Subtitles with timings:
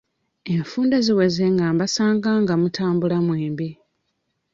[0.55, 3.69] Enfunda ziweze nga mbasanga nga mutambula mwembi.